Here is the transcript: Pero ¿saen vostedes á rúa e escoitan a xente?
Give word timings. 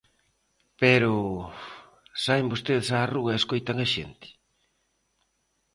Pero 0.81 1.13
¿saen 2.23 2.49
vostedes 2.51 2.87
á 2.97 2.99
rúa 3.13 3.31
e 3.33 3.39
escoitan 3.41 3.77
a 3.85 3.87
xente? 3.93 4.27